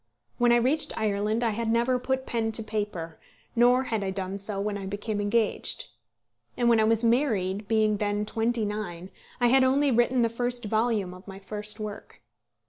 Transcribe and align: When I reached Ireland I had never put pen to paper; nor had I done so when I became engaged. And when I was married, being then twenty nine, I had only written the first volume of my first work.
When 0.39 0.51
I 0.51 0.55
reached 0.55 0.97
Ireland 0.97 1.43
I 1.43 1.51
had 1.51 1.69
never 1.71 1.99
put 1.99 2.25
pen 2.25 2.51
to 2.53 2.63
paper; 2.63 3.19
nor 3.55 3.83
had 3.83 4.03
I 4.03 4.09
done 4.09 4.39
so 4.39 4.59
when 4.59 4.75
I 4.75 4.87
became 4.87 5.21
engaged. 5.21 5.89
And 6.57 6.67
when 6.69 6.79
I 6.79 6.85
was 6.85 7.03
married, 7.03 7.67
being 7.67 7.97
then 7.97 8.25
twenty 8.25 8.65
nine, 8.65 9.11
I 9.39 9.49
had 9.49 9.63
only 9.63 9.91
written 9.91 10.23
the 10.23 10.27
first 10.27 10.65
volume 10.65 11.13
of 11.13 11.27
my 11.27 11.37
first 11.37 11.79
work. 11.79 12.19